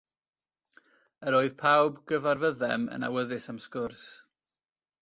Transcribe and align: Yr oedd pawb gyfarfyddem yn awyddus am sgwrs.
Yr 1.27 1.37
oedd 1.41 1.53
pawb 1.59 2.01
gyfarfyddem 2.13 2.89
yn 2.97 3.07
awyddus 3.11 3.49
am 3.55 3.65
sgwrs. 3.69 4.09